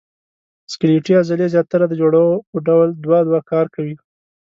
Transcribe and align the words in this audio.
سکلیټي 0.71 1.13
عضلې 1.21 1.47
زیاتره 1.53 1.85
د 1.87 1.93
جوړو 2.01 2.25
په 2.49 2.57
ډول 2.67 2.87
دوه 3.03 3.19
دوه 3.27 3.39
کار 3.51 3.65
کوي. 3.75 3.95